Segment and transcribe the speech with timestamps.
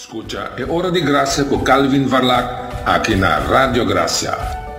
[0.00, 4.34] Escucha, é hora de graça com Calvin Varlac aqui na Rádio Graça.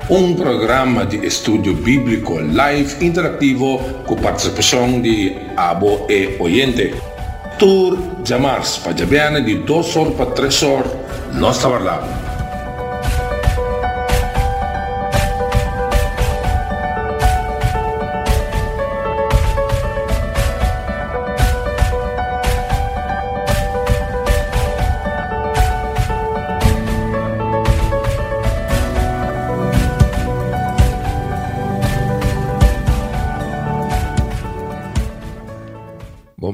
[0.09, 6.95] Um programa de estudo bíblico live interativo com participação de abo e oyente.
[7.59, 10.91] Tour Jamars, pajabiana de 2 horas para 3 horas,
[11.35, 12.20] nossa Varlac.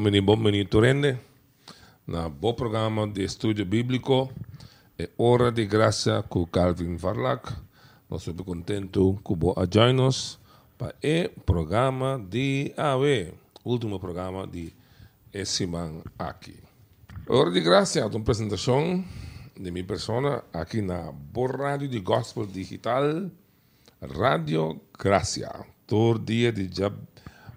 [0.08, 1.18] Bomeni Bomeni Turende,
[2.08, 4.32] na bom programa de estudo bíblico,
[4.98, 7.52] é Hora de Graça com Calvin Varlac.
[8.10, 10.40] Nós estamos contentes com o nos
[10.78, 13.34] para o programa de AV,
[13.66, 14.74] último programa de
[15.34, 16.56] esse man aqui.
[17.28, 19.04] Hora de Graça uma apresentação
[19.60, 23.30] de minha pessoa aqui na Boa Rádio de Gospel Digital,
[24.02, 26.70] Rádio Graça, todo dia de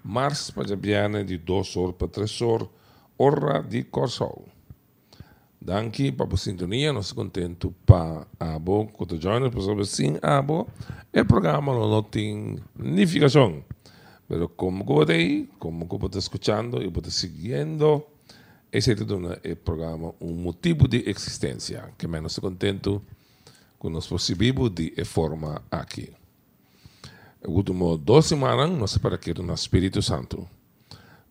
[0.03, 2.69] Mars pajabiana di dosor patresor
[3.17, 4.49] ora di corsol.
[5.63, 10.67] Danke para a sintonia, nós contento para abo, quando joina, pessoas sim abo,
[11.15, 13.63] o programa não tem significação.
[14.27, 18.03] Pero como eu botei, como eu estou escutando e estou seguindo,
[18.73, 23.03] esse é todo o programa um motivo de existência, que menos contento
[23.79, 26.20] com nós possível de forma aqui
[27.47, 30.49] último duas semanas nós para que no Espírito Santo.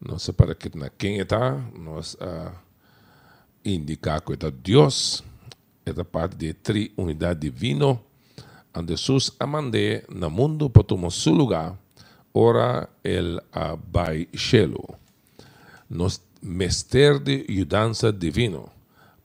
[0.01, 2.51] Nós para que na quem está nós uh,
[3.63, 5.23] indicar que é Deus.
[5.85, 7.99] É parte de três unidade divino
[8.75, 11.77] onde Jesus amande no mundo para tomar seu lugar.
[12.33, 13.41] Ora ele
[13.91, 14.95] vai cielo
[15.89, 18.69] nos mestre de mudança divino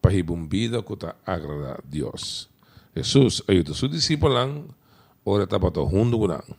[0.01, 0.15] para
[0.49, 0.97] vida que
[1.27, 2.49] agrada a Deus.
[2.97, 4.65] Jesus ajuda seus discípulos
[5.25, 6.55] ora está para junto com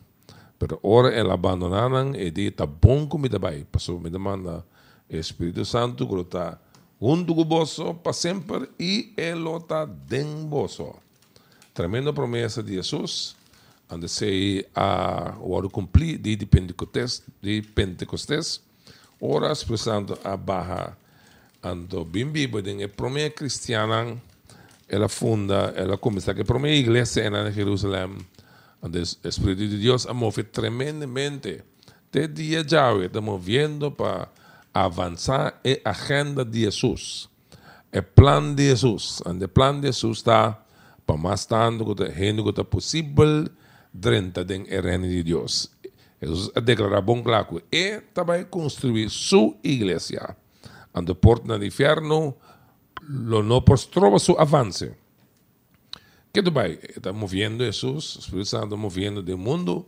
[0.58, 3.64] Pero ora el abandonaran e di ta bom comida bai.
[3.70, 4.64] Pasó me demanda
[5.08, 6.58] Espírito Santo que está
[7.00, 10.92] junto com você para sempre e ele está dentro você.
[11.74, 13.36] Tremenda promessa de Jesus,
[13.90, 18.62] onde se a o hora cumprir de Pentecostes, de Pentecostes,
[19.20, 20.96] ora expressando a barra
[21.62, 24.16] ando bem bíblia de a promessa cristiana,
[24.88, 28.16] ela funda, ela começa a promessa igreja em Jerusalém,
[28.92, 31.64] el Espíritu de Dios ha movido tremendamente.
[32.12, 34.30] Desde día ya estamos viendo para
[34.72, 37.28] avanzar en la agenda de Jesús.
[37.90, 39.22] El plan de Jesús.
[39.26, 40.64] El plan de Jesús está
[41.04, 43.50] para más tanto que gente que es posible
[43.92, 45.70] dentro del reino de Dios.
[46.20, 47.62] Jesús ha declarado bom claro
[48.28, 50.36] va a construir su iglesia.
[50.92, 52.36] Ando porta del infierno,
[53.02, 54.96] lo no postrova su avance.
[56.36, 56.78] Que tu vai?
[56.94, 59.86] Está movendo Jesus, Espírito Santo movendo do mundo,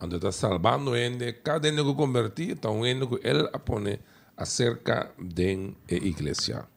[0.00, 3.98] onde está salvando ele, cada um que convertir, está um que ele põe
[4.36, 5.42] acerca da
[5.96, 6.68] igreja.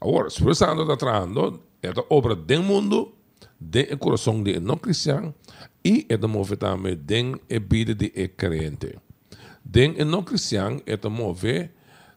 [0.00, 3.14] Agora, o Espírito Santo está trazendo esta obra do mundo,
[3.60, 5.32] do coração de não cristão,
[5.84, 8.98] e está movendo também da vida de crente.
[9.64, 11.70] Do não cristão, está movendo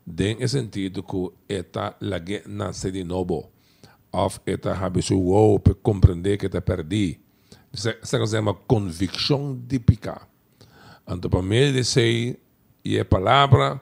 [0.07, 3.51] no sentido que está la nasce de novo
[4.17, 7.19] of esta habituou para compreender que te perdi.
[7.71, 10.27] Isso é uma convicção típica.
[11.07, 12.39] Então, para mim, dizer,
[12.83, 13.81] e a palavra,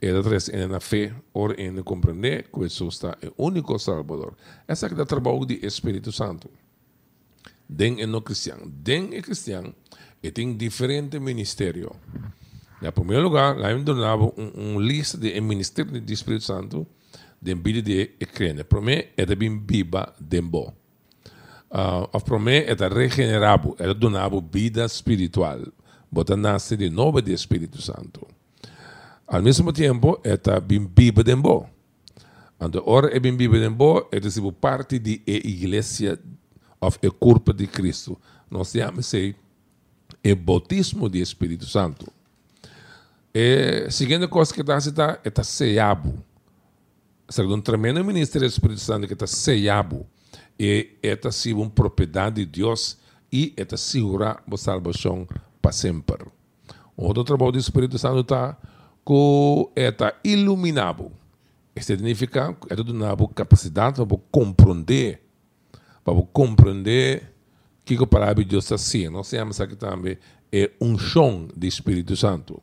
[0.00, 4.36] é três na fé, ora em compreender que Jesus está é o único Salvador.
[4.66, 6.48] Essa é o trabalho do Espírito Santo.
[7.68, 8.58] Den é no cristão.
[8.66, 9.74] Den é cristão
[10.22, 11.90] e tem diferente ministério.
[12.80, 16.86] Em primeiro lugar, lá eu donava um, um lista de ministério do Espírito Santo
[17.40, 18.64] den bidi de ekrene.
[18.64, 20.74] Pro me é bin biba dembo.
[21.70, 25.60] Uh, of pro me regenerabo, é donabo vida espiritual.
[26.10, 28.26] Bota nasce de novo de Espírito Santo.
[29.26, 31.68] Al mesmo tempo, é bin biba dembo.
[32.58, 36.18] Ando ora é bin biba dembo, é tipo parte de a igreja
[36.80, 38.18] of e corpo de Cristo.
[38.50, 39.36] Nós chamamos se
[40.24, 42.10] o bautismo de Espírito Santo.
[43.34, 46.24] E, seguinte coisa que está é sellado
[47.38, 50.06] um tremendo ministério do Espírito Santo que está sellado
[50.58, 52.98] e esta é uma propriedade de Deus
[53.32, 55.26] e esta segura a salvação
[55.62, 56.26] para sempre.
[56.96, 58.56] Outro trabalho do Espírito Santo está
[59.06, 61.12] que está iluminado.
[61.76, 65.22] Isso significa que está dando capacidade para compreender,
[66.04, 67.32] para compreender
[67.80, 69.08] o que a palavra de Deus está assim.
[69.08, 70.18] Nós chamamos aqui também
[70.52, 72.60] é um chão do Espírito Santo.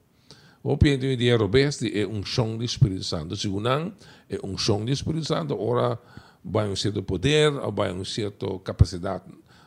[0.67, 3.35] O piento de Robesti é um chão do Espírito Santo.
[3.35, 5.99] Segundo é um chão do Espírito Santo, ora
[6.43, 9.25] vai um certo poder ou vai uma certa capacidade.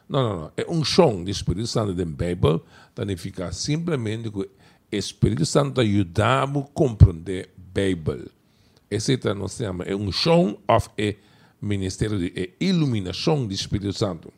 [0.09, 0.53] Não, não, não.
[0.57, 2.61] É um som do Espírito Santo da Bíblia,
[2.97, 4.49] significa simplesmente que o
[4.91, 8.27] Espírito Santo ajudava a compreender a Bíblia.
[8.91, 11.15] Esse é nós chama é um som of é
[11.63, 14.33] ministério de iluminação do Espírito Santo.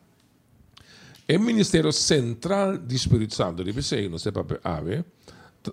[1.27, 5.03] É ministério central do Espírito Santo, deve ser, não sei papel ave,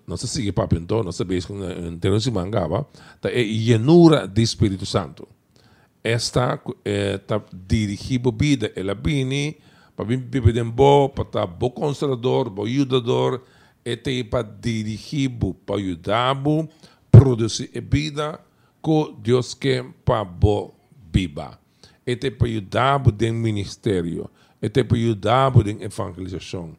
[0.06, 2.88] não se é papel então, não se em termos de mangaba,
[3.24, 5.28] é a llenura do Espírito Santo.
[6.04, 9.56] Esta está dirigida vida, ela vem
[9.96, 13.44] para viver de bom, para estar bom consolador, bom ajudador,
[13.86, 15.32] e para dirigir,
[15.66, 16.36] para ajudar,
[17.12, 18.40] produzir a vida
[18.84, 20.74] que Deus quer para bom
[21.12, 21.60] viva.
[22.06, 24.30] Este para ajudar no ministério,
[24.62, 26.78] este para ajudar na evangelização.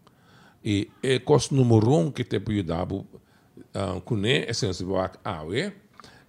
[0.65, 2.87] E é coisa número um que te para ajudar
[4.05, 5.73] com a essência do awe,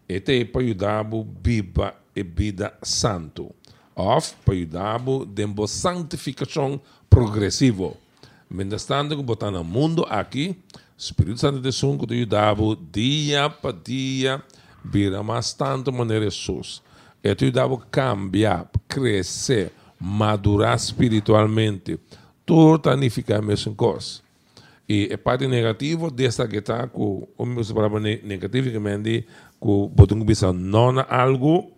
[0.08, 3.54] este para ajudar a viva e vida santo
[4.00, 6.80] of payudabo dembo santificação
[7.10, 7.98] progressivo.
[8.50, 10.56] Mendastando que botar no mundo aqui,
[10.98, 14.42] Espírito Santo de Sunco te ajudava dia para dia,
[14.84, 16.82] vira mais tanto maneira Jesus.
[17.22, 22.00] E te ajudava cambiar, crescer, madurar espiritualmente.
[22.54, 24.22] A mesma coisa.
[24.88, 29.28] E a parte negativa dessa que está com, o meu palavra negativamente,
[29.62, 31.72] que botam que não algo,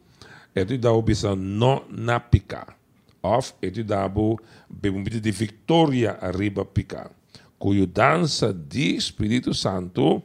[0.55, 2.75] etu dabu bisa no na pica.
[3.21, 4.39] Of etu dabu
[4.69, 7.11] bebumite de victoria arriba pica.
[7.59, 10.23] Cuyo dança de Espírito Santo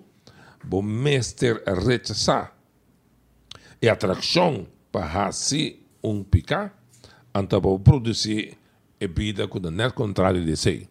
[0.65, 2.57] bo mestre rechazar.
[3.83, 6.73] E atração para si um pica,
[7.35, 8.57] anta bo produzir
[9.01, 10.89] e vida com o net contrário de si.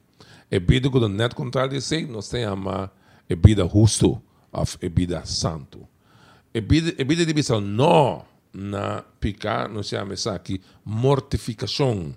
[0.52, 2.90] E vida com o net contrário de si, nós temos
[3.30, 4.22] e vida justo,
[4.52, 5.88] of vida santo.
[6.54, 8.24] E vida, e vida de bisa não
[8.54, 12.16] na picar, se chama aqui, mortificação.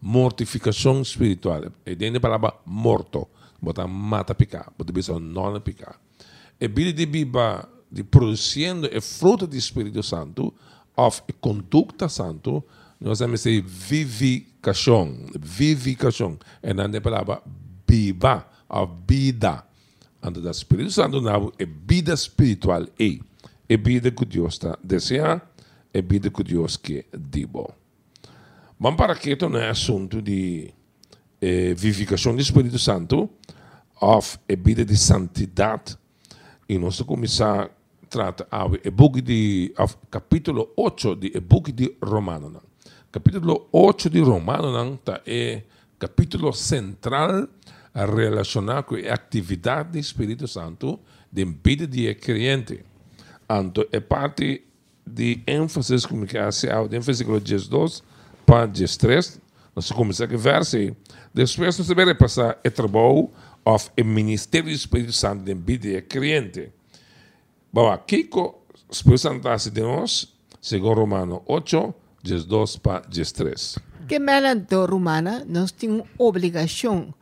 [0.00, 1.62] Mortificação espiritual.
[1.84, 3.28] E dentro da palavra morto,
[3.60, 6.00] botar mata picar, botar bisa não picar.
[6.60, 10.52] E vida de biba de produzindo o fruto do Espírito Santo,
[10.96, 12.64] of a conduta santo,
[13.00, 13.60] nós chamamos de
[14.72, 15.16] vivificação.
[15.38, 16.38] Vivificação.
[16.62, 17.42] É a palavra
[17.86, 19.64] biba, a vida.
[20.22, 22.86] Antes do Espírito Santo, não é vida espiritual.
[22.98, 23.20] E
[23.68, 25.42] e vida que Deus está desejando,
[25.92, 27.72] e vida que Deus quer dibo.
[28.78, 30.72] Vamos para que não é assunto de
[31.40, 33.28] eh, vivificação do Espírito Santo,
[34.00, 35.96] of a vida de santidade,
[36.68, 37.70] e nós começar a
[38.08, 39.74] tratar o book de
[40.10, 42.62] capítulo 8 de book de Romano.
[43.16, 45.62] Capítulo 8 de Romano tá, é
[45.98, 47.48] capítulo central
[47.94, 51.00] a relacionar com a atividade do Espírito Santo
[51.32, 52.84] de vida de crente.
[53.48, 54.64] Anto é parte
[55.06, 55.94] de ênfase
[56.70, 58.02] ao de versículo 12
[58.44, 59.40] para 13.
[59.74, 60.76] Nós começamos a verso.
[61.32, 63.30] Depois nós vamos passar o trabalho
[63.64, 66.70] of o ministério do Espírito Santo de vida crente.
[67.72, 68.56] Bom, aqui o
[68.90, 71.94] Espírito Santo hace de nós, segundo Romano 8,
[72.26, 73.80] 12 para 13.
[74.08, 77.14] Que melanto romana, nós temos obrigação,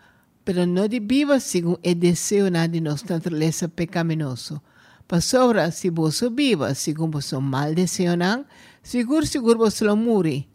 [0.45, 4.61] pero não de viva segundo o desejo de nossa natureza pecaminosa
[5.07, 8.47] Pasora, si vos viva, si vos mal deseonan,
[8.83, 10.49] seguro, seguro vos lo muri.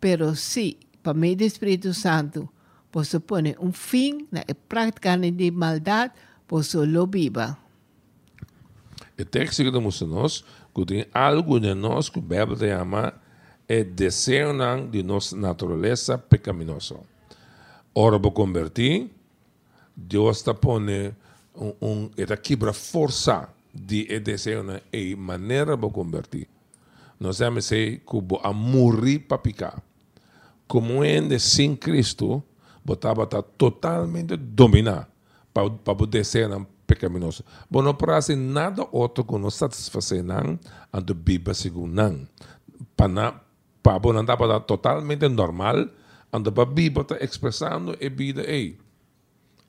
[0.00, 2.52] Pero si, para mí de Espíritu Santo,
[2.92, 6.10] vos pone un fin na práctica de maldad,
[6.48, 7.58] vos lo viva.
[9.18, 10.44] O texto que temos nós,
[10.74, 13.14] que tem algo de nós que a Bíblia chama
[13.72, 14.52] é desejo
[14.90, 16.96] de nossa natureza pecaminosa.
[17.94, 19.10] Ora, para convertir,
[19.96, 21.16] Deus está pondo
[21.56, 26.48] um, um, está quebra força de desejo na e maneira de convertir.
[27.18, 28.02] Nós temos que
[28.42, 29.82] a morrer para picar.
[30.68, 32.42] Como ainda sem Cristo,
[32.84, 35.08] botava estar totalmente dominar
[35.54, 36.50] para poder ser
[36.86, 37.42] pecaminoso.
[37.70, 40.58] Bom, não parece nada outro que nos satisfazer não,
[40.92, 42.28] a Bíblia segundo não.
[42.94, 43.08] Para
[43.82, 45.88] para não andar para totalmente normal,
[46.32, 48.78] ante a Bíblia está expressando a vida aí.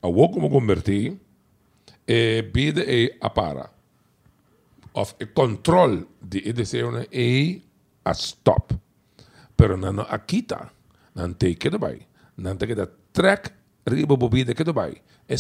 [0.02, 1.20] A como convertir,
[2.08, 3.74] a vida é a para
[4.94, 7.62] of a control de edição é
[8.06, 8.76] a stop.
[9.58, 10.72] Pero não akita,
[11.16, 13.52] não tem que dabai, não tem que dar track
[13.88, 15.02] riba bobida que dabai.
[15.28, 15.36] É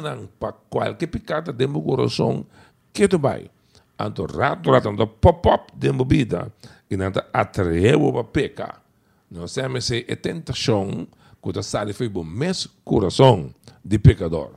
[0.00, 2.46] não para qualquer picada de meu coração
[2.92, 3.50] que dabai.
[3.98, 6.52] Anto rato rato anto pop pop de bobida
[6.94, 8.82] e atraiu para pecar.
[9.30, 11.06] Nós temos a tentação
[11.42, 14.52] que sai foi o mesmo coração de pecador.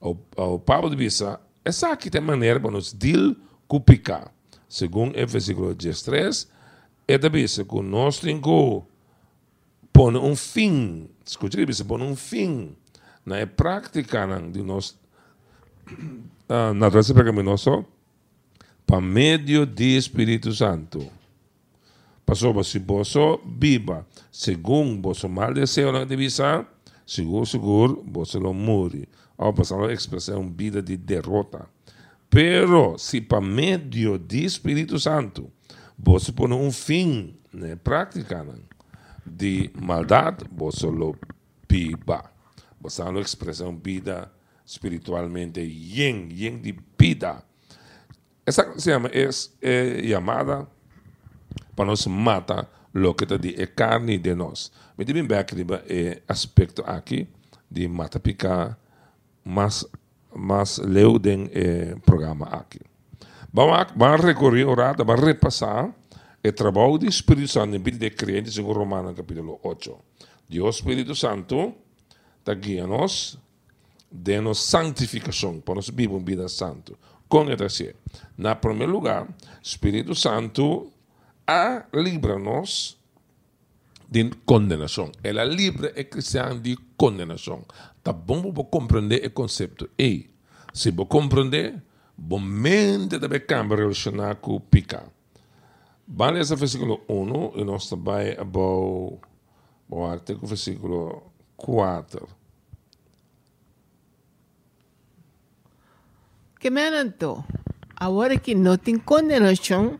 [0.00, 3.36] O, Paulo Visa, essa aqui tem maneira para nos deal
[3.68, 4.30] cupica.
[4.68, 6.46] Segundo o versículo 13,
[7.06, 8.86] é da bisa que nós temos que
[9.92, 12.74] pôr um fim, escute isso, pôr um fim
[13.24, 14.98] na prática de nós,
[15.90, 15.98] uh,
[16.48, 17.84] na natureza pecaminosa,
[18.86, 21.08] por meio do Espírito Santo.
[22.24, 26.66] Passou se você viva segundo vosso mal desejo na divisa,
[27.06, 29.08] seguro, seguro, você não morre.
[29.36, 31.68] Ou passar a expressão vida de derrota.
[32.30, 35.50] Pero, se por meio do Espírito Santo,
[35.98, 38.46] você põe um fim na prática
[39.26, 41.16] de maldade, você lo
[41.68, 42.30] viva.
[42.80, 44.32] Você não expressão vida
[44.64, 47.44] espiritualmente yin, yin de vida.
[48.46, 49.28] Essa se chama, é,
[49.60, 50.66] é chamada
[51.82, 54.70] para nos matar lo que está de é carne de nós.
[54.96, 55.56] Me bem bem aqui
[55.88, 57.26] é aspecto aqui
[57.68, 58.78] de mata picar,
[59.44, 59.84] mas
[60.34, 62.80] mas leu den eh, programa aqui.
[63.52, 65.92] Vamos, vamos recorrer, orar, vamos repassar
[66.44, 69.98] o trabalho do Espírito Santo na vida de crentes em Romanos capítulo 8.
[70.48, 71.74] Deus Espírito Santo
[72.38, 73.38] está guiando-nos,
[74.10, 76.92] dando santificação, para nós viver uma vida santa.
[77.28, 77.90] Com assim,
[78.38, 79.26] na primeiro lugar,
[79.62, 80.92] Espírito Santo
[81.46, 82.98] a livra-nos
[84.08, 85.10] de condenação.
[85.22, 87.64] Ela livra é cristã de condenação.
[88.02, 89.88] Tá bom para compreender o conceito.
[89.98, 90.28] E,
[90.74, 91.82] se você compreender,
[92.16, 95.04] bom mente deve cambiar relacionar com o pica.
[96.06, 99.20] Vale esse versículo 1 e nós também vamos
[100.12, 102.28] até o versículo 4.
[106.60, 106.82] Que me
[107.96, 109.98] agora que não tem condenação,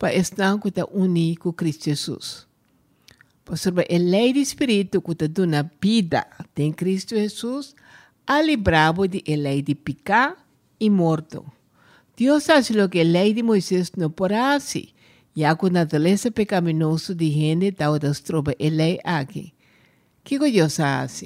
[0.00, 2.46] para estar com o único Cristo Jesus.
[3.44, 6.26] Por a lei do Espírito que te dá vida
[6.56, 7.74] em Cristo Jesus,
[8.26, 10.38] a librado de lei de picar
[10.80, 11.44] e morto.
[12.16, 14.88] Deus faz o que a lei de Moisés não porá fazer,
[15.36, 19.52] já que a natureza pecaminosa de gente das tropas a lei aqui.
[20.24, 21.24] que Deus faz?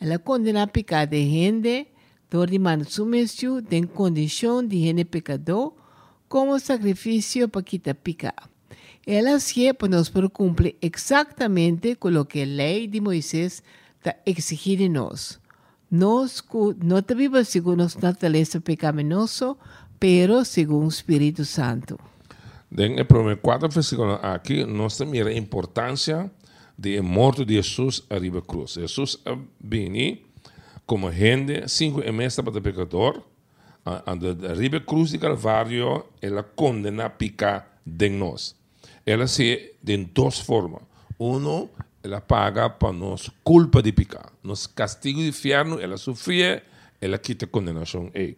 [0.00, 1.86] Ela condena a picar de gente,
[2.30, 5.74] dor de mansumestiu, tem condição de gente pecador,
[6.28, 8.34] como sacrifício para quitar picar.
[9.04, 9.38] Ela
[9.88, 13.62] nos cumple exactamente con lo que la ley de Moisés
[13.98, 15.40] está exigido de nos.
[15.88, 19.58] No te vivas según nuestra naturaleza pecaminoso,
[20.00, 21.98] pero según Espíritu Santo.
[22.76, 26.32] En el primer cuatro versículos aquí nos mira la importancia
[26.76, 28.74] de muerto de Jesús arriba cruz.
[28.74, 29.22] Jesús
[29.60, 30.18] vino
[30.84, 33.24] como gente cinco meses para el pecador,
[34.50, 38.56] arriba cruz de Calvario, ela condena a picar de nós
[39.06, 40.82] ela se de duas formas.
[41.18, 41.70] Uno,
[42.02, 44.32] ela paga para nos culpa de pecar.
[44.42, 46.62] Nos castigo de inferno, ela sofria,
[47.00, 48.10] ela quita condenação.
[48.12, 48.36] Ei.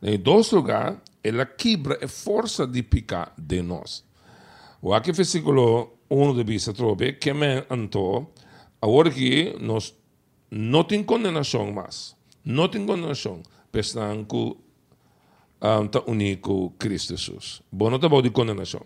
[0.00, 4.04] Em dois lugares, ela quebra a força de pecar de nós.
[4.80, 8.32] O aqui versículo 1 de Bisa trobe, que me antou,
[8.80, 9.94] agora que nós
[10.50, 12.14] não tem condenação mais.
[12.44, 13.42] Não tem condenação.
[13.72, 14.56] Pensando
[15.64, 17.62] que um, tá único Cristo Jesus.
[17.72, 18.82] Bom, não está de condenação.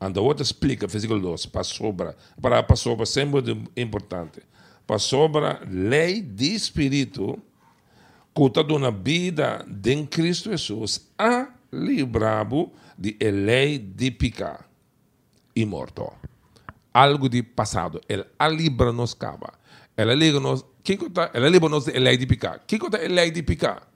[0.00, 4.40] And outra explica, versículo 2, para sobra, para, para sobra sempre importante.
[4.86, 7.38] Para sobra, lei de Espírito,
[8.34, 14.66] que está dando vida em Cristo Jesus, a librado de lei de picar
[15.54, 16.10] e morto.
[16.94, 18.00] Algo de passado.
[18.08, 19.52] Ele a libra nos cava.
[19.94, 20.64] Ela liga nos,
[21.34, 22.62] ela libra nos de lei de picar.
[22.66, 23.91] Que é a lei de picar?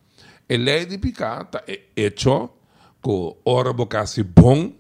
[0.48, 1.62] A lei de picar está
[1.96, 2.50] hecho
[3.00, 4.72] com ora bocassi bom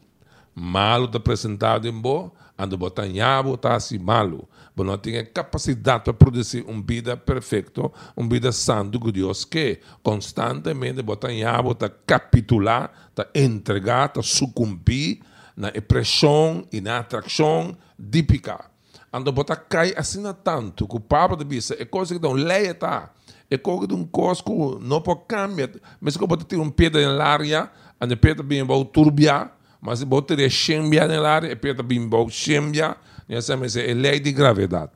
[0.56, 4.48] malo está apresentado em boa, ando botar nhabo está assim malo.
[4.74, 9.80] Mas não tem capacidade para produzir uma vida perfeita, uma vida santa que Deus quer.
[10.02, 15.20] Constantemente botar nhabo está capitular, está entregar, está sucumbir
[15.54, 18.70] na pressão e na atração de picar.
[19.12, 23.12] Ando botar cai assim tanto que o Pablo diz, é coisa que não leia tá.
[23.50, 24.50] É coisa de um coisa que
[24.80, 25.70] não pode cambiar.
[26.00, 30.02] Mas que eu botar ter um pedra na área, a pedra bem vai turbiar, mas
[30.02, 32.96] botere scembia nell'aria e peta bimbo scembia
[33.28, 34.90] nel senso è lei di gravidade.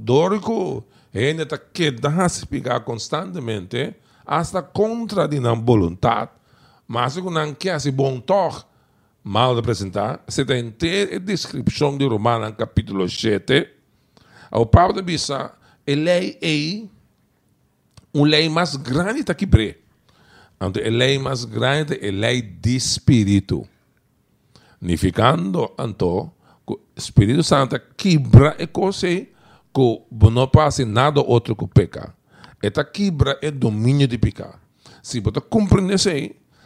[0.00, 3.96] Dorico é neta que dá explicar constantemente
[4.26, 6.30] hasta contra di non volontà,
[6.86, 8.64] mas que não quer se bom toque
[9.22, 13.68] mal apresentar, você tem inteira descrição de Romanos capítulo 7,
[14.52, 15.52] o Paulo diz, a
[15.86, 16.88] lei é
[18.12, 19.78] uma lei mais grande que bre.
[20.58, 23.66] A lei mais grande é a lei de espírito.
[24.78, 26.32] Significando, então,
[26.66, 32.14] que o Espírito Santo quebra e coisa que não passa nada outro que peca.
[32.62, 34.60] Esta quebra é domínio de pecar.
[35.02, 36.10] Se você compreender isso,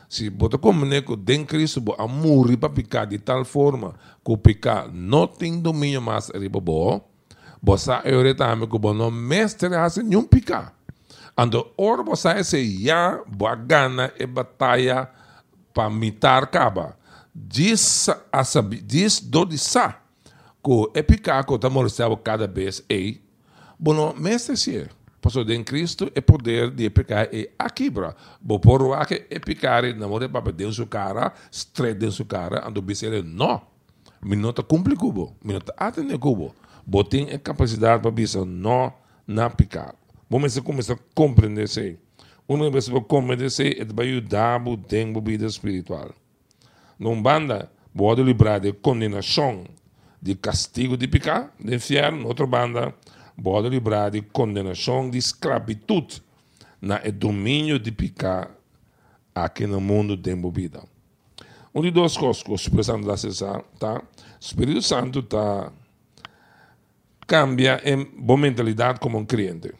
[0.08, 4.88] Se bota comunico den Cristo, bo amor para picar de tal forma que o picar
[4.92, 9.68] não tem domínio mais bo sa eure também que bo não mestre
[10.02, 10.73] nenhum picar.
[11.36, 15.10] Ando ora bo sa esse ya bo gana e batalha
[15.72, 16.96] para mitar caba.
[17.34, 20.00] Diz a saber, diz do de sa,
[20.62, 23.20] que é picar que tá molestando cada vez ei,
[23.78, 24.88] bo não mestre se
[25.24, 28.14] Pastor em Cristo é poder de pecar e aquibra.
[28.42, 32.26] Bo por que é picar na mão de papa dentro sua cara, straight dentro sua
[32.26, 33.62] cara, ando bisele não.
[34.22, 36.54] Minuta cumpre cubo, minuta atende cubo.
[36.86, 38.92] Bo tem a capacidade para bisa não
[39.26, 39.94] na picar.
[40.40, 41.80] Você começa a compreender isso.
[42.48, 46.12] Uma vez que compreender isso, é para ajudar o tempo vida espiritual.
[46.98, 49.64] Num banda, pode livrar de condenação,
[50.20, 52.26] de castigo de picar, de inferno.
[52.26, 52.92] Outra banda,
[53.40, 56.20] pode livrar de condenação de esclavitud
[56.80, 58.50] na domínio de picar
[59.32, 60.82] aqui no mundo de vida.
[61.72, 63.94] Um de duas coisas que o Espírito Santo dá cessar, tá?
[63.94, 64.04] O
[64.40, 65.72] Espírito Santo tá
[67.26, 69.72] cambia em boa mentalidade como um cliente.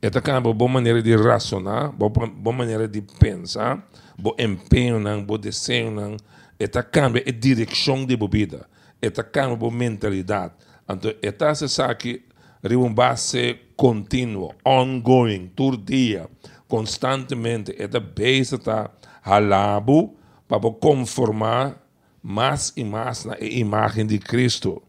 [0.00, 3.88] Esta cambia boa maneira de racionar, boa, boa maneira de pensar,
[4.18, 6.16] boa empenho, boa desejo,
[6.58, 8.68] esta cambia a direção de bebida.
[9.00, 10.54] Esta cambia boa mentalidade.
[10.88, 12.24] Então, esta se sabe
[12.72, 16.28] um base contínuo, ongoing, todo dia,
[16.68, 18.90] constantemente, esta base está
[19.22, 20.16] halabo
[20.48, 21.82] para conformar
[22.22, 24.82] mais e mais na imagem de Cristo.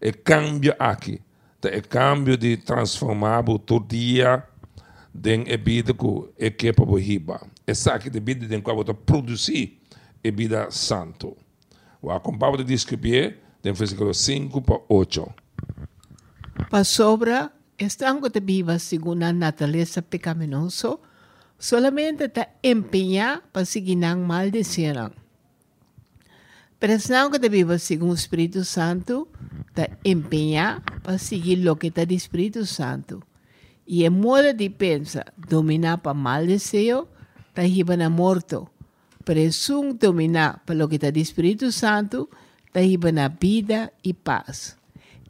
[0.00, 1.20] É cambio aqui,
[1.68, 4.44] é cambio de transformar todo dia
[5.12, 7.40] den a vida que é que para riba.
[7.66, 9.80] É aqui de vida den qual produzir
[10.24, 11.36] a vida santo.
[12.02, 15.34] O acompanho de descrever, tem versículo 5 para 8.
[16.70, 20.98] Para sobra, estando de viva segundo a natureza pecaminosa,
[21.58, 25.12] solamente está empenhar para seguir mal maldecirão.
[26.78, 29.28] Pero estando de viva segundo o Espírito Santo,
[29.76, 33.22] está empenhar para seguir o que está do Espírito Santo.
[33.86, 37.06] E a modo de pensar, dominar para mal desejo,
[37.48, 38.68] está riba morto.
[39.24, 42.28] Presum dominar para o que está do Espírito Santo,
[42.66, 44.76] está riba vida e paz.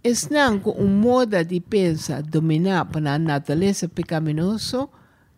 [0.02, 4.88] Estão com um modo de pensar dominar para a natureza pecaminosa,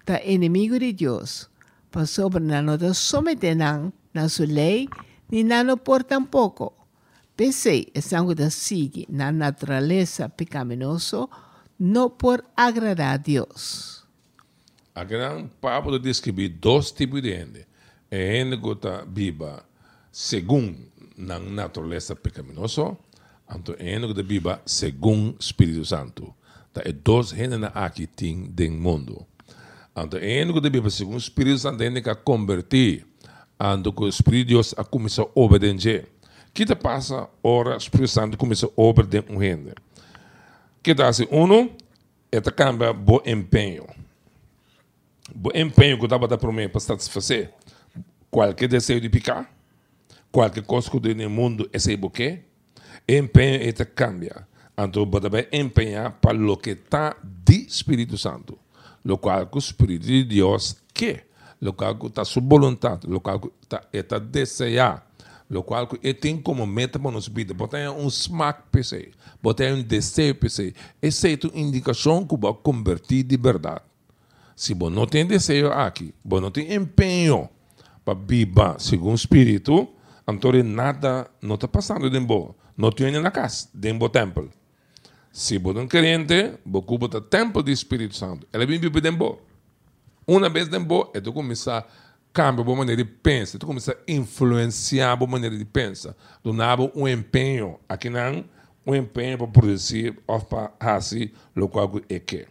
[0.00, 1.48] está inimigo de Deus.
[1.90, 4.86] Para sobre não nos someterão na sua lei,
[5.30, 6.77] nem não por tampouco.
[7.38, 11.28] Pese estão de seguir na natureza pecaminosa,
[11.78, 14.02] não por agradar a Deus.
[14.92, 17.64] A grande Pablo descreve dois tipos de gente.
[18.10, 19.64] É gente que está viva
[20.10, 20.80] segundo
[21.16, 22.96] na natureza pecaminosa,
[23.54, 26.34] então é gente que está viva segundo o Espírito Santo.
[26.72, 29.24] Tá, é dois gente aqui tem do mundo.
[29.96, 33.06] Então é gente que está viva segundo o Espírito Santo, é gente que convertir,
[33.60, 36.17] então que o Espírito de Deus a começar a obedecer.
[36.58, 39.74] Que passa, ora, Espírito Santo começa a obedecer um gente
[40.82, 41.70] que dá assim, uno,
[42.32, 43.86] esta cambia bom empenho.
[45.32, 47.54] Bom empenho que dá para para mim para satisfazer
[48.28, 49.48] qualquer desejo de picar,
[50.32, 52.40] qualquer coisa que no mundo esse o quê?
[53.08, 54.44] Empenho esta cambia.
[54.76, 58.58] Então, você empenhar para o que está de Espírito Santo,
[59.04, 61.28] o qual o Espírito de Deus quer,
[61.62, 65.07] o qual está sua vontade, o qual está, está desejar
[65.50, 69.10] lo qual ele tem como meta para nos vida, botar um smack PC,
[69.42, 73.82] botar um desejo PC, essa é a indicação que vai convertir de verdade.
[74.54, 77.48] Se você não tem desejo aqui, você não tem empenho
[78.04, 79.88] para viver segundo o Espírito,
[80.28, 84.50] então nada não está passando dentro não tem na casa, dentro do templo.
[85.32, 88.46] Se você é um crente, você ocupa o templo do Espírito Santo.
[88.52, 89.40] Ele vem viver dentro.
[90.26, 91.84] Uma vez dentro, ele começa a
[92.38, 96.14] cambia a maneira de pensar, tu começa a influenciar a maneira de pensar.
[96.40, 98.44] Do nada, um empenho, aqui não,
[98.86, 102.46] um empenho para produzir, ou para fazer o qual é que.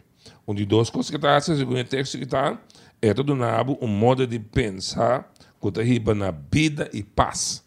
[0.46, 2.60] Um de duas coisas que está, segundo o texto que está,
[3.00, 7.64] é do nada um modo de pensar que está riba na vida e paz.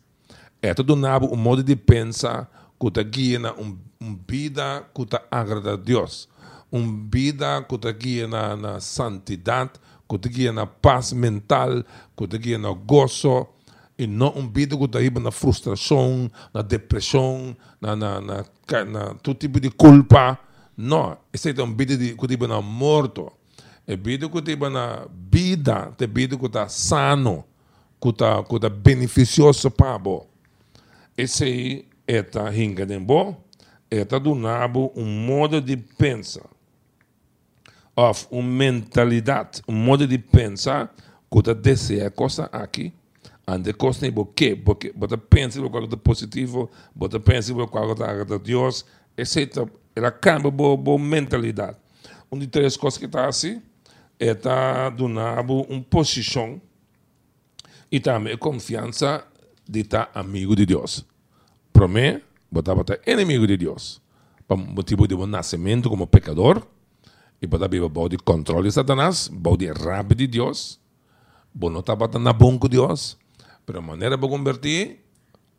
[0.62, 5.02] É do nada um modo de pensar que está guia na um, um vida que
[5.02, 6.30] está agrada a Deus.
[6.72, 9.72] Um vida que está guia na, na santidade,
[10.17, 11.84] que na paz mental,
[12.15, 13.47] que na gozo,
[13.97, 18.45] e não um vida que está na frustração, na depressão, na, na, na,
[18.86, 20.39] na todo tipo de culpa.
[20.76, 23.32] Não, esse é um vida que está na morto.
[23.86, 27.43] É vida que está na vida, é vida que está sano,
[28.02, 30.26] que está, que beneficioso para você.
[31.17, 33.43] Esse aí é a ringa de bom,
[33.89, 36.50] é do nabo um modo de pensar
[37.96, 40.94] of uma mentalidade, um modo de pensar
[41.30, 42.94] que deseja coisa aqui
[43.48, 48.40] Ande costa nem porque, porque bota pensa em algo positivo, bota pensa em algo de
[48.40, 48.86] Deus,
[49.18, 49.68] etc.
[49.96, 51.78] Ela cambia boa mentalidade.
[52.32, 53.62] Um de três coisas que está assim
[54.20, 56.62] é tá donando uma posição
[57.92, 59.26] e também confiança
[59.68, 61.06] de estar amigo de Deus.
[61.74, 64.02] Para mim, botar botar inimigo de Deus.
[64.48, 66.66] Por motivo de um nascimento como pecador,
[67.42, 69.28] e botar viver de controle de Satanás,
[69.58, 70.80] de rápido de Deus,
[71.54, 73.18] bom não está botando na bom com Deus,
[73.66, 75.00] pero a maneira de convertir,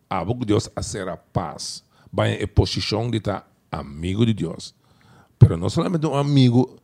[0.09, 1.83] a bom Deus a ser a paz.
[2.11, 4.73] Vai em posição de estar amigo de Deus.
[5.37, 6.77] Pero não somente um amigo,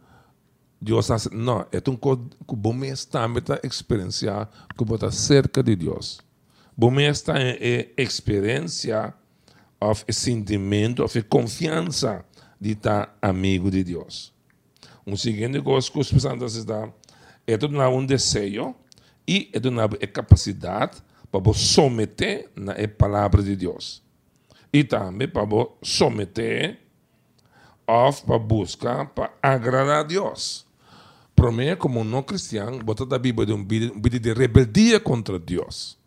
[0.81, 6.19] Deus hace, não, é um que bom está a experienciar que está cerca de Deus.
[6.75, 9.13] Bom está em experiência
[9.79, 12.25] of sentimento, of confiança
[12.59, 14.33] de estar amigo de Deus.
[15.09, 16.87] Um seguinte coisa que os pessoas está
[17.47, 18.75] é um desejo
[19.27, 20.97] e é uma capacidade
[21.31, 24.03] para someter na palavra de Deus.
[24.71, 25.47] E também para
[25.81, 26.79] someter
[27.87, 30.67] of para buscar para agradar a Deus.
[31.35, 35.97] Para mim, como não cristão, botar da Bíblia de um vídeo de rebeldia contra Deus.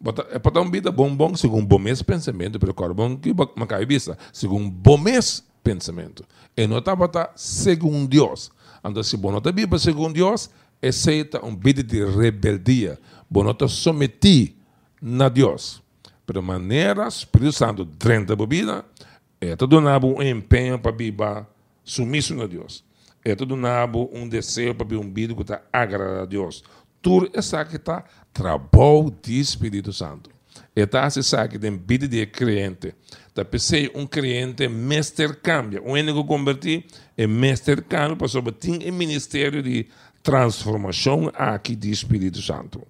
[0.00, 3.32] Bota, é para dar um vida bom, segundo bom mês pensamento, pelo qual bom que
[3.32, 6.24] uma cabeça, segundo bom mês pensamento.
[6.56, 8.50] E não está botar segundo Deus.
[8.84, 10.50] Então, se não está Bíblia segundo Deus,
[10.82, 12.98] aceita um vida de rebeldia.
[13.30, 14.54] Bom não está sometido
[15.00, 15.82] na Deus.
[16.26, 18.84] Pero maneira, Espírito Santo, dentro da vida,
[19.40, 21.46] é todo nabo um empenho para
[21.84, 22.84] sumiço na Deus.
[23.24, 26.64] É todo nabo um desejo para um vida que está agradar a Deus.
[27.00, 30.30] Tudo essa que está trabalho do Espírito Santo.
[30.74, 32.94] Eta se sabe que vida de crente.
[33.34, 34.06] Da pensei um
[34.68, 35.82] mestre cambia.
[35.82, 36.84] O único convertir
[37.16, 39.86] é mestre cambia para tem o ministério de
[40.22, 42.86] transformação aqui do Espírito Santo.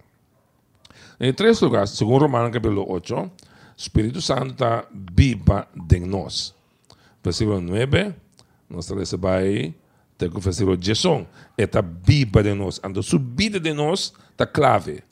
[1.21, 3.31] Em três lugares, segundo Romanos capítulo 8,
[3.77, 6.55] Espírito Santo está viva de nós.
[7.23, 8.13] Versículo 9,
[8.69, 9.75] nós recebemos
[10.19, 11.27] tem que o Jesus,
[11.57, 12.81] está viva de nós.
[12.85, 15.03] Então, sua vida de nós está clave.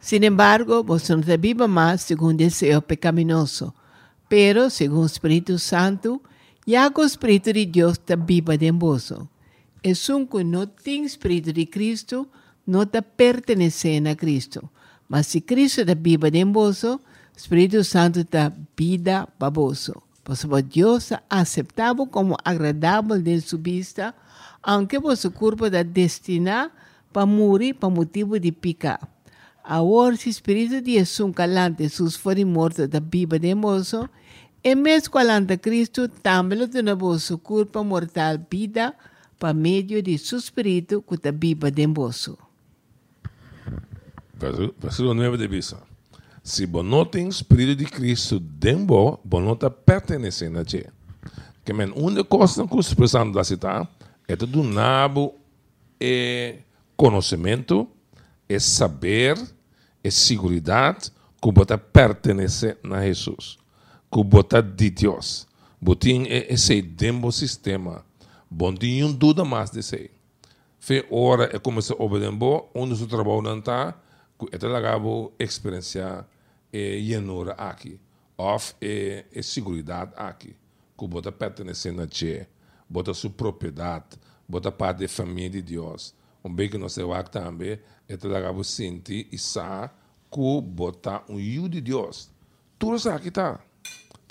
[0.00, 3.72] Sin embargo, vos no te viva más según deseo pecaminoso,
[4.32, 6.22] pero según Espíritu Santo,
[6.64, 9.12] ya el Espíritu de Dios te viva de vos.
[9.82, 12.28] Es un que no tiene Espíritu de Cristo,
[12.64, 14.72] no te pertenece a Cristo.
[15.06, 16.82] Mas si Cristo te viva de vos,
[17.36, 19.92] Espíritu Santo te vida para vos.
[20.22, 24.14] Pues Dios ha aceptado como agradable de su vista,
[24.62, 26.70] aunque vuestro cuerpo está destinado
[27.12, 29.06] para morir por motivo de pecado.
[29.62, 34.08] Agora, se o Espírito de Jesus calante sus forem mortos da Bíblia de moço,
[34.64, 38.94] e mesmo calante Cristo, também de nosso culpa mortal vida,
[39.38, 42.38] por meio de seu Espírito que da Bíblia de moço.
[44.78, 45.78] Versículo 9 de Bisa.
[46.44, 50.90] Se você tem Espírito de Cristo dentro, você não está pertencendo a Ele.
[51.64, 53.88] Que men, uma coisa que os precisamos da cidade
[54.26, 55.34] é do nabo
[56.00, 56.58] é
[56.96, 57.88] conhecimento,
[58.48, 59.36] é saber,
[60.02, 63.58] é segurança que você pertence a Jesus,
[64.12, 65.46] que você de Deus.
[65.80, 68.04] Você é esse demo sistema.
[68.50, 70.10] Bom, tem um dúvida mais de si.
[70.78, 73.94] Fe hora é como se obedembo, onde o trabalho não está,
[74.38, 76.26] que é lagabo experiência
[76.72, 77.98] e llenura aqui.
[78.36, 80.54] Of é, é segurança aqui.
[80.98, 82.46] Que você pertence a Deus.
[82.88, 87.78] Bota sua propriedade, bota parte da família de Deus um bem que nós temos também,
[88.08, 89.90] é trabalhar sentir e saber
[90.30, 92.30] que botar um io de Deus.
[92.78, 93.60] Tudo isso aqui está.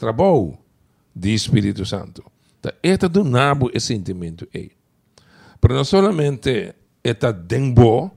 [0.02, 0.58] Trabalho
[1.16, 2.24] do Espírito Santo.
[2.60, 4.72] Tá, é do nabo esse sentimento aí.
[5.62, 8.12] Mas não somente é dembo,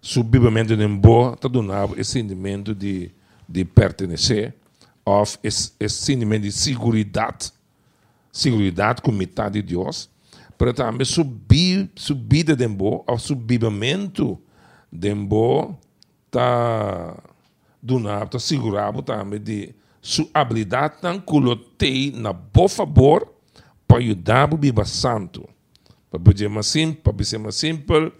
[0.00, 3.12] subibamente dembo, está do nabo esse sentimento de,
[3.48, 4.52] de pertencer,
[5.06, 7.52] of esse, esse sentimento de segurança,
[8.32, 10.10] segurança com metade de Deus,
[10.58, 14.38] para também subir, subida de Dembo, ao de
[14.90, 15.78] Dembo,
[16.32, 17.16] tá
[17.80, 23.32] do nada, tá segurado também de sua habilidade tão colotei na bom favor
[23.86, 25.48] para ajudar o Biba Santo.
[26.10, 28.12] Para ser mais simples, para ser mais simples,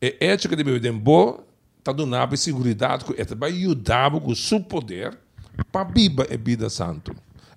[0.00, 1.42] é ética de Biba Dembo,
[1.82, 5.18] tá do nada, segurança, que é vai ajudar com o seu poder
[5.72, 7.12] para Biba e Vida Santo.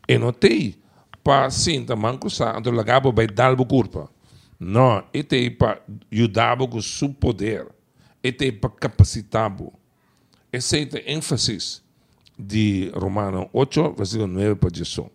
[0.08, 0.76] E não tem
[1.24, 4.10] para sim, também cruzar, então o vai dar o corpo.
[4.60, 5.80] Não, este é para
[6.12, 7.68] ajudar com o seu poder.
[8.24, 9.56] Este é para capacitar.
[10.52, 11.82] É o ênfase
[12.40, 15.10] de Romano 8, versículo 9 para Jesus.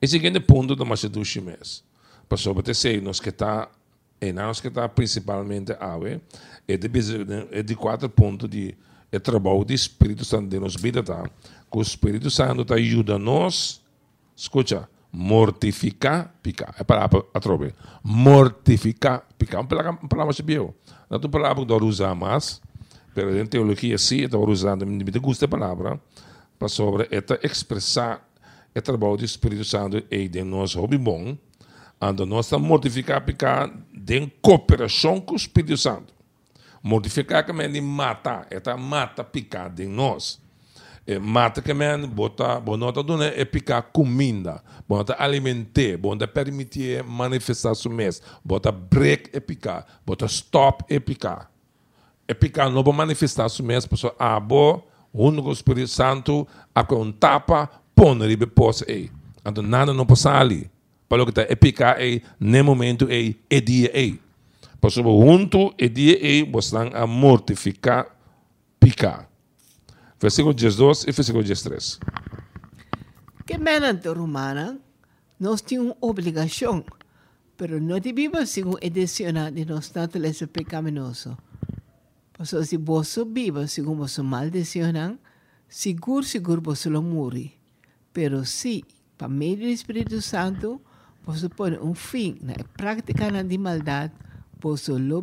[0.00, 1.82] E seguinte ponto da Macedúcia mês.
[2.28, 2.38] Para
[3.02, 3.70] nós que está
[4.20, 6.20] e nós que está principalmente ave,
[6.66, 6.88] é de,
[7.62, 8.74] de quatro pontos de
[9.12, 11.22] é trabalho do Espírito Santo de nos vida, tá?
[11.70, 13.80] Que o Espírito Santo tá ajuda nós,
[14.34, 16.74] escuta, mortificar, picar.
[16.78, 17.72] É palavra a trobe.
[18.02, 19.60] Mortificar, picar.
[19.60, 20.34] Uma palavra, uma palavra.
[21.08, 22.60] Não é uma palavra que eu usar mais,
[23.22, 26.00] em teologia sim, eu estou usando, me gusta a palavra,
[26.58, 28.26] para sobre é expressar
[28.74, 31.36] o trabalho do Espírito Santo e de nós hobby bom,
[32.00, 36.14] ando nós mortificar, picar, de cooperação com o Espírito Santo.
[36.82, 40.38] Mortificar que é matar, é mata, picar de nós.
[41.06, 44.62] E mata que men bota bonota dona é picar comida.
[44.88, 49.86] Bota alimentar bota permitir manifestar su mes bota break e picar.
[50.04, 51.50] Bota stop e picar
[52.28, 58.26] e picar não manifestar su mes pessoa abo único Espírito Santo a com tapa põe
[58.26, 59.10] ribe pos e
[59.44, 60.70] então nada não passa ali
[61.08, 64.20] para o que está e picar e nem momento e e dia e
[64.80, 68.06] pessoa junto e dia e você a mortificar
[68.80, 69.28] picar
[70.20, 71.98] versículo 12 e versículo 13.
[73.46, 74.78] Que mente humana,
[75.38, 76.84] nós temos obrigação,
[77.56, 80.48] pero não devemos segundo a edição de nossa natureza.
[82.36, 85.18] Porque se você vive segundo você maldição,
[85.66, 87.54] seguro, seguro você não morre.
[88.12, 88.84] Pero se,
[89.16, 90.80] para meio do Espírito Santo,
[91.24, 94.12] você põe um fim na prática de maldade,
[94.60, 95.22] você lo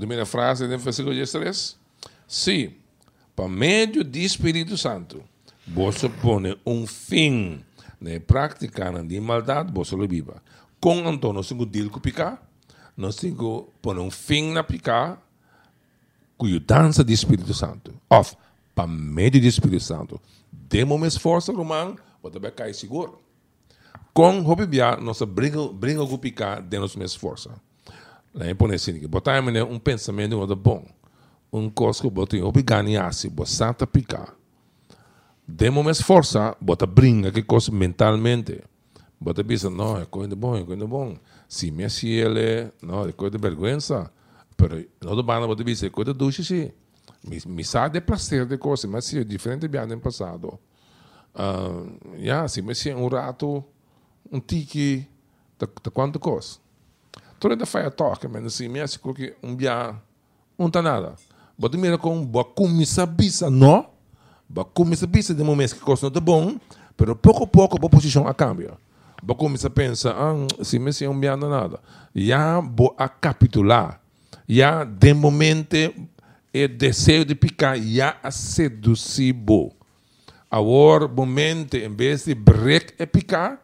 [0.00, 1.76] terminar a frase no versículo 13.
[2.26, 2.74] Sim,
[3.34, 5.22] por meio do Espírito Santo,
[5.66, 7.62] você põe um fim
[8.00, 10.42] na prática de maldade, você lo viva.
[10.80, 12.42] Com então, nós temos que picar,
[12.96, 13.34] temos que
[13.82, 15.25] pôr um fim na picar,
[16.36, 17.94] com a dança do Espírito Santo.
[18.10, 18.36] Off,
[18.74, 20.20] por meio do Espírito Santo.
[20.52, 23.20] Demos uma esforço, romano, você vai cair seguro.
[24.12, 27.50] Com o bibia, nós briga, briga com picar, demos uma esforço.
[28.34, 30.84] Lá põe assim, botar um pensamento de bom
[31.56, 34.34] un cosco bota obi ganiasi, bo santa pica.
[35.46, 38.62] Demo mais força, bota brinca que coisa mentalmente.
[39.18, 41.16] Bota pensa, não, é coisa bom, é coisa bom.
[41.48, 43.78] Se me ele, não, é coisa de vergonha.
[44.56, 46.70] Pero não do bana bota pensa, é coisa doce, sim.
[47.22, 50.58] Me, me sabe de prazer de coisa, mas se é diferente do ano passado.
[51.34, 53.62] Uh, yeah, se me um rato,
[54.32, 55.06] um tique,
[55.58, 56.58] de, de quanto coisa.
[57.38, 59.94] Tudo ainda faz a toque, mas assim, me acho que um dia,
[60.58, 61.14] não tá nada.
[61.58, 63.90] Bota mira com comissa bisa, não?
[64.72, 66.56] Comissa bisa de momento que coisa não é bom,
[66.96, 68.74] mas pouco a pouco a posição a cambia.
[69.22, 71.80] Ba começa a pensar, ah, se me se um biano nada.
[72.14, 74.00] Já vou a capitular.
[74.48, 79.34] Já de momento o desejo de picar já a seduzir.
[80.50, 83.60] Agora, momento, em vez de break e picar,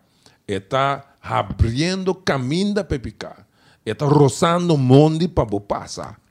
[0.47, 3.47] está abrindo caminho para picar.
[3.85, 6.23] Está roçando o mundo para passar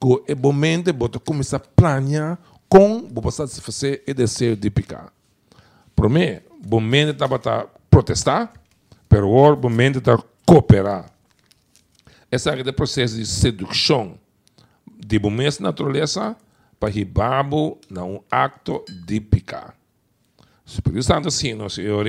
[0.00, 5.12] que é momento você começar a planear com você fazer e desejo de picar.
[5.94, 8.50] Para mim, o momento estava a protestar,
[9.10, 11.10] mas o momento está cooperar.
[12.30, 14.18] Esse é o processo de sedução
[14.98, 16.36] de momento natureza
[16.78, 19.74] para ribabo um acto de picar.
[20.38, 22.06] O Espírito Santo assim, não senhor,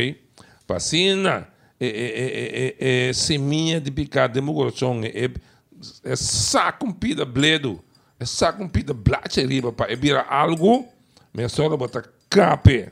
[0.67, 1.47] vacina,
[1.79, 5.31] é, é, é, é, seminha de picar, de coração, é
[6.03, 7.83] é saco pida bledo,
[8.19, 10.87] é saco pida blache riba para ebira algo,
[11.33, 12.91] me sora bota cape,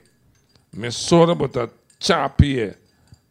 [0.73, 2.73] me sora bota chape,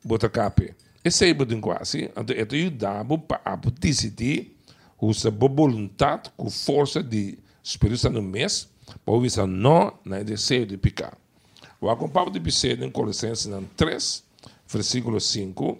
[0.05, 0.75] bota cape.
[1.05, 4.57] Esse é o quase, então é o dabo para decidir,
[5.01, 8.69] usa boa vontade, com força de Espírito Santo mês,
[9.05, 11.17] para ouvir não na desejo de picar.
[11.81, 14.25] O acompanho de Bicede em Colossenses 3,
[14.67, 15.79] versículo 5,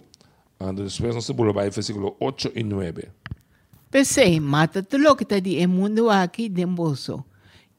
[0.61, 3.09] e depois nós vamos para versículo 8 e 9.
[3.89, 7.25] Pensei, mata todo lo que está en mundo aquí de embozo.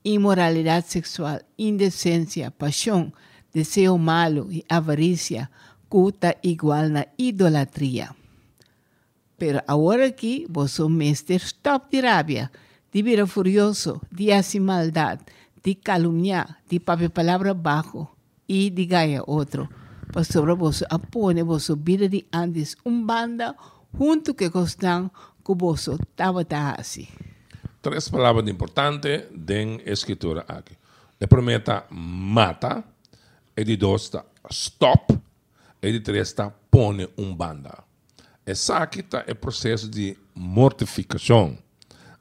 [0.03, 3.13] Inmoralidad sexual, indecencia, pasión,
[3.53, 5.51] deseo malo y avaricia,
[5.91, 8.15] cuta igual na idolatría.
[9.37, 12.53] Pero ahora aquí vos mestre stop de rabia,
[12.93, 15.19] de vida furioso, de hacer maldad,
[15.65, 18.15] de calumniar, de papel palabra bajo
[18.47, 19.69] y de gaya otro.
[20.23, 23.57] Sobre vos apone vos vida de antes un banda
[23.93, 25.11] junto que costan
[25.43, 25.99] kuboso
[26.79, 27.09] assim.
[27.83, 30.77] Três palavras importantes den escritura aqui.
[31.23, 32.85] A primeira mata,
[33.57, 35.19] e de está stop,
[35.83, 37.83] e três está pone um banda.
[38.45, 41.57] Essa aqui está o processo de mortificação.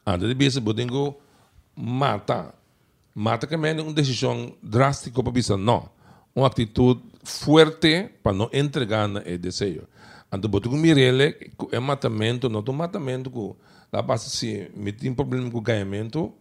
[0.05, 1.19] Antes de bisa, bodingo
[1.75, 2.53] mata.
[3.13, 5.89] Mata que é uma decisão drástica para bisa, não.
[6.35, 9.87] Uma atitude forte para não entregar o desejo.
[10.31, 13.55] Anto botu mirele é matamento, não é matamento que
[13.91, 16.31] lá passa se me tem problema com ganhamento,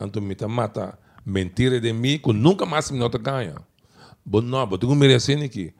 [0.00, 3.56] anto me tá mata mentira de mim que nunca mais me nota ganha.
[4.24, 5.74] Bom, não, botu mirele assim que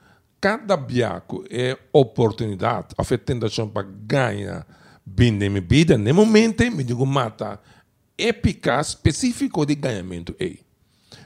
[0.45, 4.67] cada biaco é oportunidade, a tentação para ganhar
[5.03, 7.59] bem de minha vida, no momento me digo mata
[8.19, 10.59] eficaz específico de ganhamento é.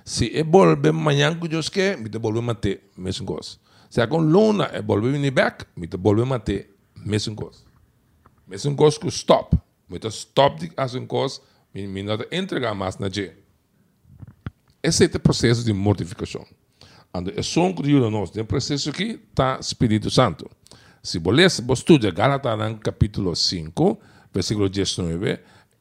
[0.04, 3.56] Se é volver amanhã que Deus quer, me devolve matar, mesmo coisa.
[3.90, 6.62] Se com luna é volver vir back, me devolve matar,
[7.04, 7.58] mesmo coisa.
[8.46, 9.58] Mesmo coisa que stop.
[9.88, 11.40] Me stop de fazer coisa,
[11.74, 13.32] me, me entregar mais na G.
[14.80, 16.46] Esse é o processo de mortificação.
[17.36, 20.48] É só um curioso nós, tem processo aqui, está Espírito Santo.
[21.02, 23.98] Se você estuda Gálatas capítulo 5,
[24.32, 25.38] versículo 19,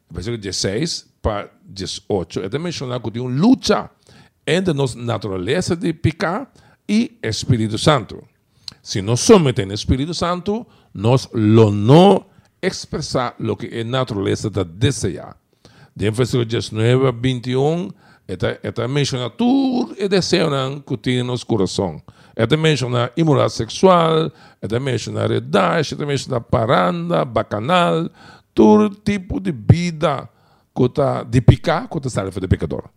[0.09, 3.91] versículo 16 para 18, é mencionado que tem uma luta
[4.45, 6.49] entre nossa natureza de pecar
[6.87, 8.23] e Espírito Santo.
[8.81, 12.25] Se nós sometemos Espírito Santo, nós lo não
[12.61, 15.35] expressar o que é natureza de desejar.
[15.93, 17.91] De versículo 19 a 21,
[18.27, 20.49] Eta, eta menciona tudo e desejo
[20.85, 22.01] que tem no nosso coração.
[22.35, 28.11] Eta menciona imoralidade sexual, eta menciona redaz, eta menciona paranda, bacanal,
[28.53, 30.29] todo tipo de vida
[30.75, 32.89] que está de picar, que está de pecador.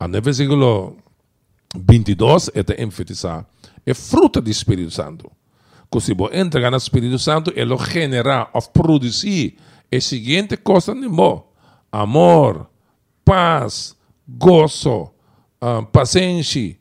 [0.00, 0.96] No versículo
[1.76, 3.46] 22, eta enfatizar,
[3.86, 5.30] é fruta do Espírito Santo.
[5.90, 9.58] Que se você entregar no Espírito Santo, ele genera, ou produzir,
[9.92, 10.94] a seguinte coisa
[11.92, 12.70] amor,
[13.24, 13.94] paz,
[14.38, 15.10] gozo,
[15.60, 16.76] uh, paciência,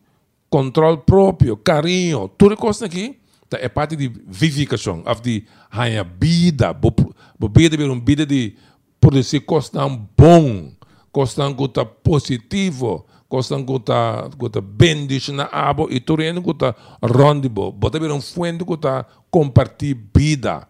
[0.50, 3.22] controle próprio, carinho, tudo coisa aqui
[3.58, 8.56] é parte de vivificação, de a vida, a vida é uma vida de
[9.00, 9.72] produzir coisas
[10.18, 10.72] bom,
[11.12, 18.12] coisas que positivo, coisas que na abo e tudo isso que está rondibo, bota ver
[18.12, 20.68] um fuente que está compartilhar vida.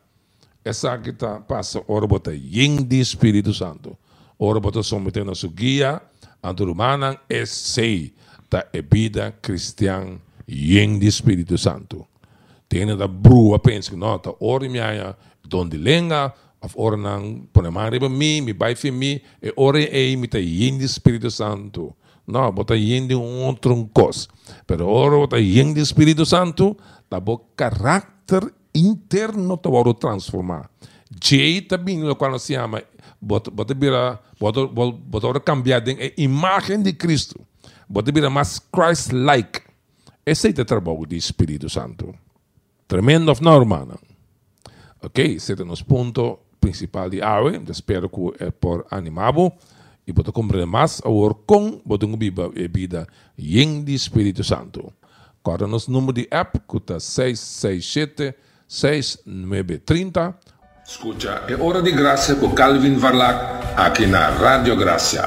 [0.63, 3.97] Essa que está passa, ora bota yin de Espírito Santo,
[4.37, 6.01] ora bota someter nosso guia,
[6.43, 8.13] Anturumanan é sei
[8.49, 12.05] da vida cristã em de Espírito Santo.
[12.67, 15.15] Tem da brua pensa que não, tá ora minha,
[15.47, 20.39] donde lenga, a mão para mim, me vai para mim, e ora é me tá
[20.39, 21.95] em de Espírito Santo.
[22.25, 24.27] Não, bota em de um outro coisa.
[24.65, 26.77] Pero ora bota em de Espírito Santo,
[27.09, 30.69] tá bom caráter interno tá bom transformar.
[31.21, 32.83] Jay também, o qual se chama
[33.21, 37.39] bota, bota vira, bota, bota cambiar a imagem de Cristo.
[37.87, 39.61] Bota vira mais Christ-like.
[40.25, 42.13] Esse é o trabalho do Espírito Santo.
[42.87, 43.87] Tremendo, não, irmã?
[45.01, 47.61] Ok, esse é o nosso ponto principal de hoje.
[47.69, 49.51] Espero que é por animado.
[50.05, 53.07] E bota compreender mais agora com bota uma vida
[53.37, 54.91] em de Espírito Santo.
[55.43, 58.35] Agora, nosso número de app, está 667
[58.67, 60.37] 6930
[60.91, 65.25] Escucha, é hora de graça com Calvin Varlac aqui na Rádio Graça.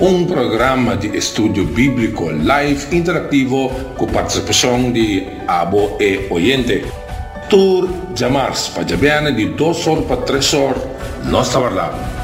[0.00, 6.86] Um programa de estudo bíblico live interativo com participação de abo e oyente.
[7.50, 10.82] Tour Jamars, para de 2 horas para 3 horas,
[11.26, 12.21] nós estamos lá.